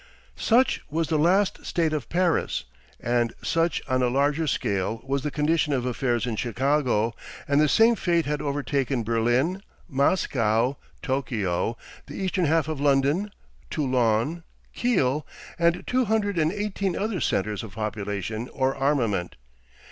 Such 0.35 0.81
was 0.89 1.09
the 1.09 1.19
last 1.19 1.63
state 1.63 1.93
of 1.93 2.09
Paris, 2.09 2.63
and 2.99 3.33
such 3.43 3.83
on 3.87 4.01
a 4.01 4.07
larger 4.07 4.47
scale 4.47 4.99
was 5.03 5.21
the 5.21 5.29
condition 5.29 5.73
of 5.73 5.85
affairs 5.85 6.25
in 6.25 6.37
Chicago, 6.37 7.13
and 7.47 7.61
the 7.61 7.69
same 7.69 7.95
fate 7.95 8.25
had 8.25 8.41
overtaken 8.41 9.03
Berlin, 9.03 9.61
Moscow, 9.87 10.77
Tokio, 11.03 11.77
the 12.07 12.15
eastern 12.15 12.45
half 12.45 12.67
of 12.67 12.81
London, 12.81 13.29
Toulon, 13.69 14.41
Kiel, 14.73 15.23
and 15.59 15.85
two 15.85 16.05
hundred 16.05 16.39
and 16.39 16.51
eighteen 16.51 16.97
other 16.97 17.21
centres 17.21 17.61
of 17.61 17.73
population 17.75 18.49
or 18.51 18.75
armament. 18.75 19.35